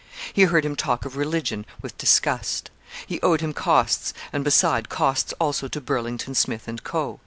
He 0.33 0.45
heard 0.45 0.65
him 0.65 0.75
talk 0.75 1.05
of 1.05 1.15
religion 1.15 1.63
with 1.83 1.95
disgust. 1.99 2.71
He 3.05 3.21
owed 3.21 3.41
him 3.41 3.53
costs, 3.53 4.15
and, 4.33 4.43
beside, 4.43 4.89
costs 4.89 5.31
also 5.39 5.67
to 5.67 5.79
Burlington, 5.79 6.33
Smith, 6.33 6.67
and 6.67 6.83
Co. 6.83 7.19